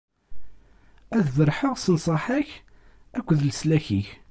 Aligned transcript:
Ad 1.17 1.25
berrḥeɣ 1.35 1.73
s 1.77 1.85
nnṣaḥa-k 1.93 2.49
akked 3.17 3.39
leslak-ik. 3.47 4.07